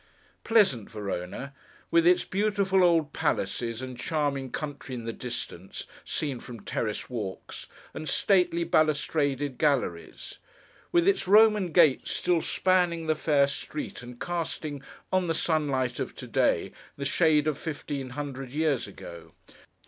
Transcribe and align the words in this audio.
Pleasant 0.43 0.89
Verona! 0.89 1.53
With 1.91 2.07
its 2.07 2.25
beautiful 2.25 2.83
old 2.83 3.13
palaces, 3.13 3.83
and 3.83 3.95
charming 3.99 4.49
country 4.49 4.95
in 4.95 5.05
the 5.05 5.13
distance, 5.13 5.85
seen 6.03 6.39
from 6.39 6.61
terrace 6.65 7.07
walks, 7.07 7.67
and 7.93 8.09
stately, 8.09 8.63
balustraded 8.63 9.59
galleries. 9.59 10.39
With 10.91 11.07
its 11.07 11.27
Roman 11.27 11.71
gates, 11.71 12.13
still 12.15 12.41
spanning 12.41 13.05
the 13.05 13.13
fair 13.13 13.45
street, 13.45 14.01
and 14.01 14.19
casting, 14.19 14.81
on 15.13 15.27
the 15.27 15.35
sunlight 15.35 15.99
of 15.99 16.15
to 16.15 16.25
day, 16.25 16.71
the 16.97 17.05
shade 17.05 17.47
of 17.47 17.59
fifteen 17.59 18.09
hundred 18.09 18.49
years 18.49 18.87
ago. 18.87 19.29